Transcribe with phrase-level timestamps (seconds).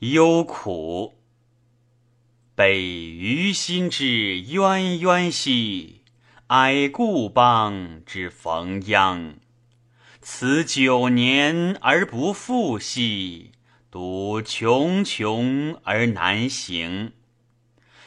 [0.00, 1.14] 忧苦。
[2.54, 6.02] 悲于心之渊渊兮，
[6.48, 9.36] 哀故邦之逢殃。
[10.20, 13.52] 此九年而不复兮，
[13.90, 17.12] 独穷穷而难行。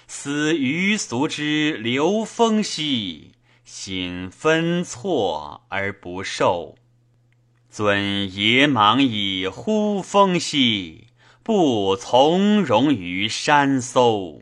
[0.07, 3.33] 思余俗之流风兮，
[3.65, 6.77] 心分错而不受。
[7.69, 11.06] 尊野莽以呼风兮，
[11.47, 14.41] 不从容于山搜。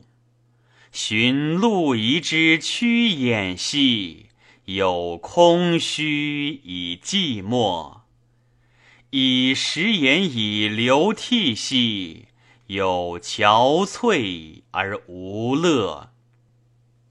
[0.92, 4.30] 寻路夷之趋眼兮，
[4.64, 8.00] 有空虚以寂寞；
[9.12, 12.30] 以食言以流涕兮。
[12.66, 16.10] 有憔悴而无乐，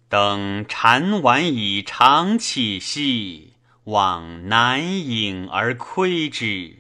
[0.09, 3.53] 等禅丸以长起兮，
[3.85, 6.79] 往南影而窥之。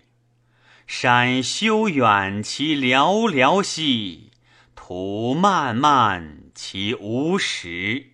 [0.86, 4.30] 山修远其寥寥兮，
[4.74, 8.10] 途漫漫其无时。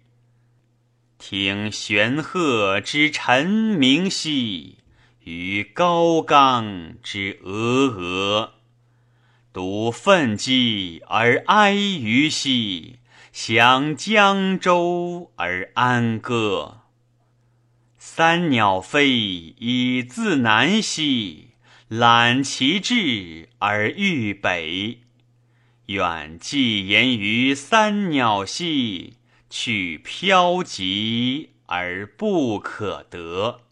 [1.18, 4.78] 听玄鹤之晨鸣兮，
[5.24, 8.50] 与高冈之峨峨。
[9.52, 13.00] 独奋激而哀余兮，
[13.32, 16.82] 想江州而安歌。
[17.98, 21.49] 三鸟飞以自南兮，
[21.90, 25.00] 览其志而欲北。
[25.86, 29.14] 远寄言于三鸟兮，
[29.48, 33.62] 去飘疾而不可得。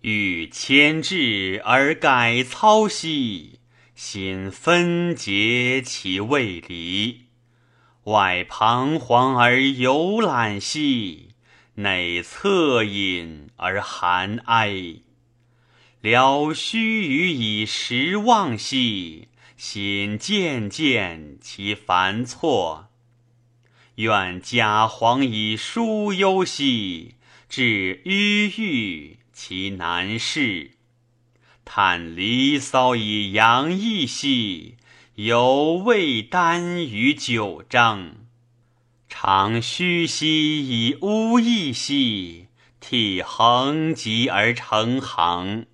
[0.00, 3.60] 欲迁志而改操兮。
[3.94, 7.26] 心分结其未离，
[8.04, 11.28] 外彷徨而游览兮，
[11.76, 14.96] 内恻隐而含哀。
[16.06, 19.26] 聊须臾以时忘兮，
[19.56, 22.86] 心渐渐其烦错。
[23.96, 27.16] 愿假黄以疏忧兮，
[27.48, 30.74] 至郁郁其难事。
[31.64, 34.76] 叹离骚以扬逸兮，
[35.16, 38.28] 犹未耽于九章；
[39.08, 42.46] 长吁兮以呜咽兮，
[42.78, 45.66] 涕横疾而成行。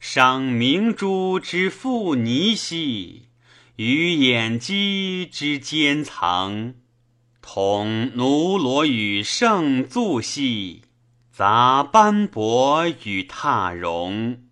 [0.00, 3.28] 赏明珠之复泥兮，
[3.76, 6.72] 与眼肌之间藏。
[7.42, 10.84] 同奴罗与圣足兮，
[11.30, 14.42] 杂斑驳与踏绒。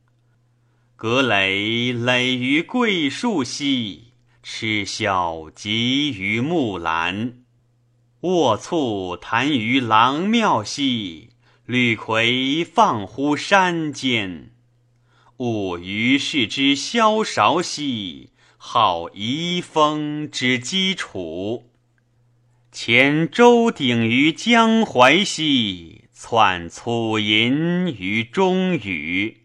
[0.96, 7.38] 葛藟藟于桂树兮，痴笑集于木兰。
[8.20, 11.30] 卧促谈于郎庙兮，
[11.64, 14.50] 绿葵放乎山间。
[15.38, 21.70] 吾于世之萧韶兮，好遗风之基础。
[22.72, 29.44] 前周鼎于江淮兮，窜粗吟于中宇。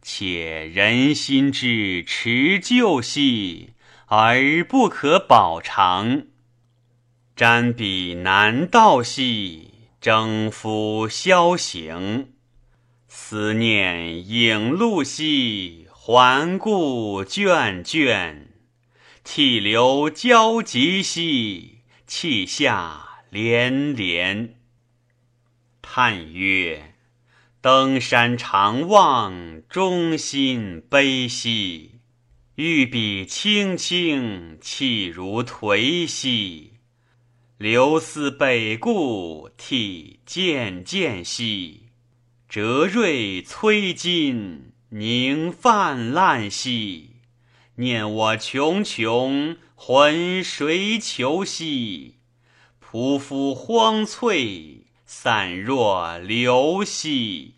[0.00, 3.74] 且人心之持旧兮，
[4.06, 6.22] 而不可保长；
[7.36, 12.32] 瞻彼南道兮，征夫萧行。
[13.08, 18.52] 思念影路兮，环顾卷卷。
[19.24, 24.56] 涕流交集兮，泣下连连。
[25.82, 26.94] 叹曰。
[27.60, 32.00] 登山长望，中心悲兮；
[32.54, 36.74] 欲笔青青，气如颓兮。
[37.56, 41.87] 流思北顾，涕渐渐兮；
[42.48, 47.16] 折锐摧金，凝泛滥兮。
[47.74, 52.14] 念我穷穷，浑谁求兮？
[52.82, 54.86] 匍匐荒翠。
[55.04, 57.57] 散若流兮。